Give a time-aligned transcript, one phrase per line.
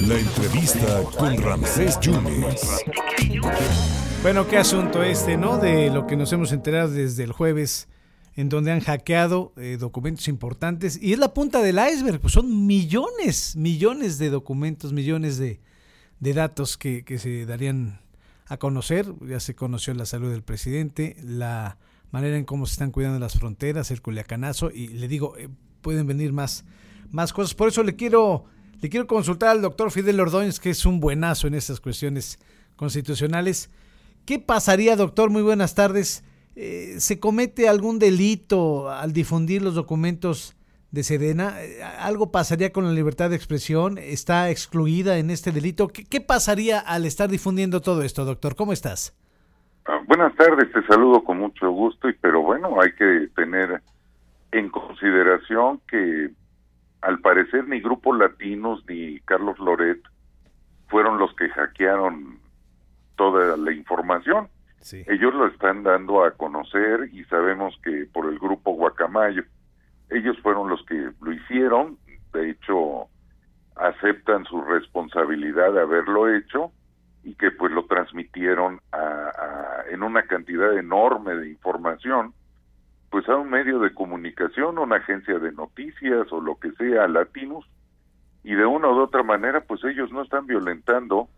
[0.00, 2.84] La entrevista con Ramsés Yunes.
[4.22, 5.58] Bueno, qué asunto este, ¿no?
[5.58, 7.88] De lo que nos hemos enterado desde el jueves,
[8.34, 10.98] en donde han hackeado eh, documentos importantes.
[11.00, 15.60] Y es la punta del iceberg, pues son millones, millones de documentos, millones de,
[16.20, 18.00] datos que, que se darían
[18.46, 19.06] a conocer.
[19.26, 21.78] Ya se conoció la salud del presidente, la
[22.10, 24.70] manera en cómo se están cuidando las fronteras, el culiacanazo.
[24.70, 25.48] Y le digo, eh,
[25.82, 26.64] pueden venir más,
[27.10, 27.54] más cosas.
[27.54, 28.44] Por eso le quiero
[28.80, 32.38] le quiero consultar al doctor Fidel Ordóñez, que es un buenazo en estas cuestiones
[32.76, 33.70] constitucionales.
[34.26, 35.30] ¿Qué pasaría, doctor?
[35.30, 36.24] Muy buenas tardes.
[36.56, 40.56] Eh, ¿Se comete algún delito al difundir los documentos
[40.90, 41.62] de Sedena?
[41.62, 43.96] Eh, ¿Algo pasaría con la libertad de expresión?
[43.98, 45.88] ¿Está excluida en este delito?
[45.88, 48.56] ¿Qué, qué pasaría al estar difundiendo todo esto, doctor?
[48.56, 49.16] ¿Cómo estás?
[49.86, 53.80] Ah, buenas tardes, te saludo con mucho gusto, y pero bueno, hay que tener
[54.50, 56.30] en consideración que
[57.06, 60.02] al parecer ni Grupo Latinos ni Carlos Loret
[60.88, 62.40] fueron los que hackearon
[63.14, 64.48] toda la información.
[64.90, 69.44] Ellos lo están dando a conocer y sabemos que por el Grupo Guacamayo,
[70.10, 71.96] ellos fueron los que lo hicieron,
[72.32, 73.06] de hecho
[73.76, 76.72] aceptan su responsabilidad de haberlo hecho
[77.22, 78.80] y que pues lo transmitieron
[79.90, 82.34] en una cantidad enorme de información
[83.16, 87.64] pues a un medio de comunicación, una agencia de noticias o lo que sea, latinos,
[88.44, 91.30] y de una u otra manera, pues ellos no están violentando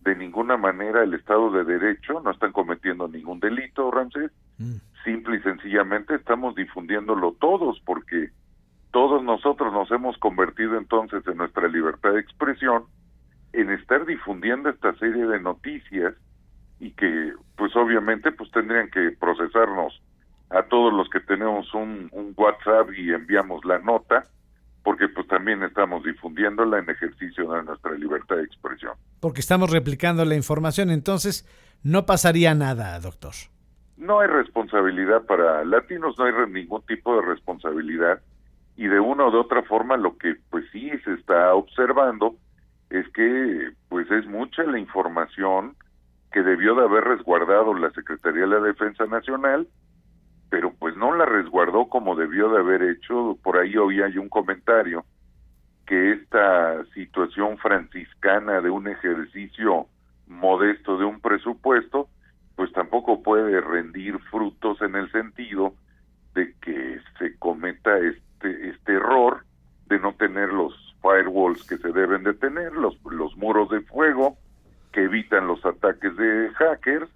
[0.00, 4.74] de ninguna manera el Estado de Derecho, no están cometiendo ningún delito, Ramsés, mm.
[5.04, 8.30] simple y sencillamente estamos difundiéndolo todos, porque
[8.90, 12.86] todos nosotros nos hemos convertido entonces en nuestra libertad de expresión
[13.52, 16.12] en estar difundiendo esta serie de noticias
[16.80, 20.02] y que pues obviamente pues tendrían que procesarnos
[20.50, 24.24] a todos los que tenemos un, WhatsApp y enviamos la nota,
[24.82, 28.92] porque pues también estamos difundiéndola en ejercicio de nuestra libertad de expresión.
[29.20, 31.46] Porque estamos replicando la información, entonces
[31.82, 33.32] no pasaría nada, doctor.
[33.96, 38.20] No hay responsabilidad para latinos, no hay ningún tipo de responsabilidad
[38.76, 42.36] y de una o de otra forma lo que pues sí se está observando
[42.88, 45.76] es que pues es mucha la información
[46.32, 49.68] que debió de haber resguardado la Secretaría de la Defensa Nacional
[50.50, 53.38] pero pues no la resguardó como debió de haber hecho.
[53.42, 55.04] Por ahí hay un comentario
[55.86, 59.86] que esta situación franciscana de un ejercicio
[60.26, 62.08] modesto de un presupuesto,
[62.56, 65.74] pues tampoco puede rendir frutos en el sentido
[66.34, 69.44] de que se cometa este, este error
[69.86, 70.72] de no tener los
[71.02, 74.36] firewalls que se deben de tener, los, los muros de fuego
[74.92, 77.10] que evitan los ataques de hackers,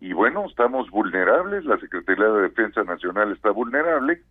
[0.00, 4.22] y bueno, estamos vulnerables, la Secretaría de Defensa Nacional está vulnerable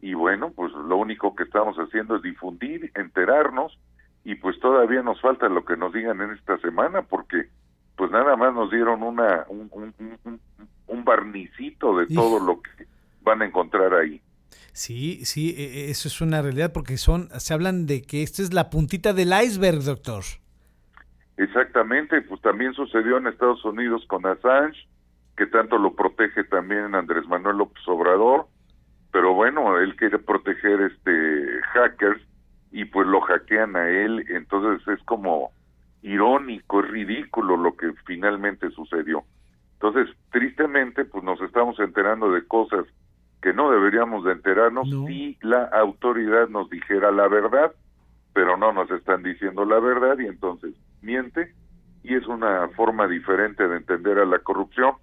[0.00, 3.78] y bueno, pues lo único que estamos haciendo es difundir, enterarnos
[4.24, 7.48] y pues todavía nos falta lo que nos digan en esta semana porque
[7.96, 10.40] pues nada más nos dieron una un, un,
[10.86, 12.86] un, barnicito de todo lo que
[13.20, 14.22] van a encontrar ahí.
[14.72, 18.40] Sí, sí, e, e, eso es una realidad porque son se hablan de que esta
[18.40, 20.22] es la puntita del iceberg, doctor.
[21.36, 24.78] Exactamente, pues también sucedió en Estados Unidos con Assange,
[25.40, 28.44] que tanto lo protege también Andrés Manuel López Obrador,
[29.10, 32.20] pero bueno, él quiere proteger este hackers
[32.70, 35.50] y pues lo hackean a él, entonces es como
[36.02, 39.24] irónico, es ridículo lo que finalmente sucedió.
[39.80, 42.84] Entonces, tristemente, pues nos estamos enterando de cosas
[43.40, 47.72] que no deberíamos de enterarnos si la autoridad nos dijera la verdad,
[48.34, 51.54] pero no nos están diciendo la verdad y entonces miente
[52.02, 54.96] y es una forma diferente de entender a la corrupción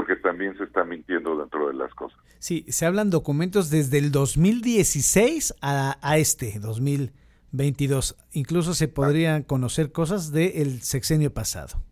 [0.00, 2.18] porque también se está mintiendo dentro de las cosas.
[2.38, 8.16] Sí, se hablan documentos desde el 2016 a, a este 2022.
[8.32, 11.82] Incluso se podrían conocer cosas del sexenio pasado.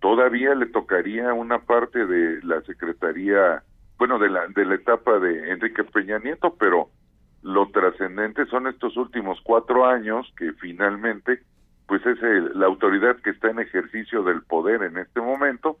[0.00, 3.62] Todavía le tocaría una parte de la Secretaría,
[3.98, 6.90] bueno, de la, de la etapa de Enrique Peña Nieto, pero
[7.42, 11.40] lo trascendente son estos últimos cuatro años que finalmente,
[11.86, 12.18] pues es
[12.56, 15.78] la autoridad que está en ejercicio del poder en este momento,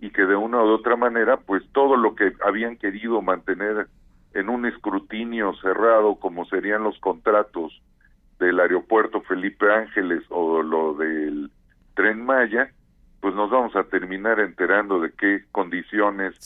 [0.00, 3.88] y que de una u otra manera, pues todo lo que habían querido mantener
[4.34, 7.80] en un escrutinio cerrado, como serían los contratos
[8.38, 11.50] del aeropuerto Felipe Ángeles o lo del
[11.94, 12.70] tren Maya,
[13.20, 16.36] pues nos vamos a terminar enterando de qué condiciones,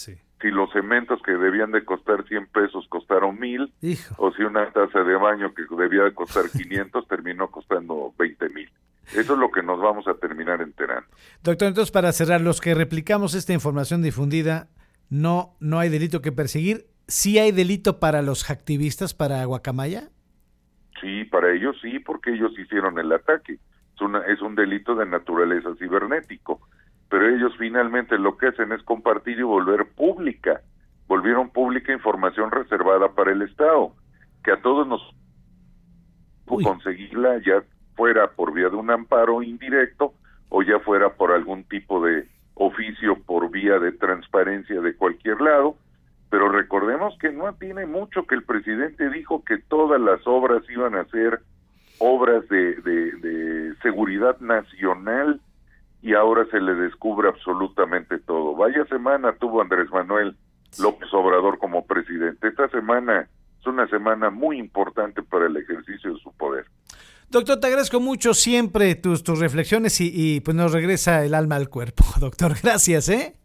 [0.41, 3.73] si los cementos que debían de costar 100 pesos costaron mil,
[4.17, 8.71] o si una taza de baño que debía de costar 500 terminó costando 20 mil.
[9.15, 11.09] Eso es lo que nos vamos a terminar enterando.
[11.43, 14.69] Doctor, entonces para cerrar, los que replicamos esta información difundida,
[15.09, 16.87] no, no hay delito que perseguir.
[17.09, 20.11] ¿Sí hay delito para los activistas, para Guacamaya?
[21.01, 23.59] Sí, para ellos sí, porque ellos hicieron el ataque.
[23.95, 26.61] Es, una, es un delito de naturaleza cibernético.
[27.09, 30.61] Pero ellos finalmente lo que hacen es compartir y volver pública.
[31.09, 33.93] Volvieron pública información reservada para el Estado,
[34.45, 35.01] que a todos nos
[36.47, 37.65] conseguirla ya
[37.97, 40.15] fuera por vía de un amparo indirecto
[40.49, 45.77] o ya fuera por algún tipo de oficio por vía de transparencia de cualquier lado,
[46.29, 50.95] pero recordemos que no tiene mucho que el presidente dijo que todas las obras iban
[50.95, 51.41] a ser
[51.99, 55.41] obras de, de, seguridad nacional
[56.03, 58.55] y ahora se le descubre absolutamente todo.
[58.55, 60.37] Vaya semana tuvo Andrés Manuel
[60.79, 62.49] López Obrador como presidente.
[62.49, 63.29] Esta semana
[63.59, 66.67] es una semana muy importante para el ejercicio de su poder.
[67.31, 71.69] Doctor, te agradezco mucho siempre tus, tus reflexiones y, pues nos regresa el alma al
[71.69, 72.03] cuerpo.
[72.21, 73.37] Doctor, gracias, ¿eh?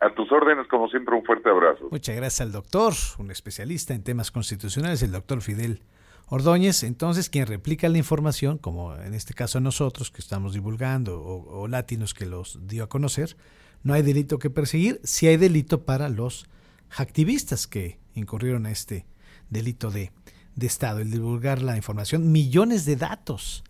[0.00, 1.88] A tus órdenes, como siempre, un fuerte abrazo.
[1.90, 5.82] Muchas gracias al doctor, un especialista en temas constitucionales, el doctor Fidel
[6.28, 11.62] Ordóñez, entonces quien replica la información, como en este caso nosotros que estamos divulgando o,
[11.62, 13.36] o latinos que los dio a conocer,
[13.82, 16.48] no hay delito que perseguir, sí hay delito para los
[16.96, 19.04] activistas que incurrieron a este
[19.50, 20.12] delito de
[20.56, 23.64] de Estado, el divulgar la información, millones de datos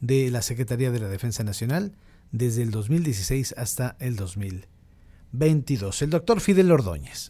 [0.00, 1.92] de la Secretaría de la Defensa Nacional
[2.32, 6.02] desde el 2016 hasta el 2022.
[6.02, 7.28] El doctor Fidel Ordóñez.